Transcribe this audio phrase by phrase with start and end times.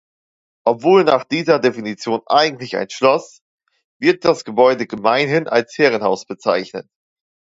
[0.65, 3.41] Obwohl nach dieser Definition eigentlich ein "Schloss",
[3.99, 6.87] wird das Gebäude gemeinhin als "Herrenhaus" bezeichnet.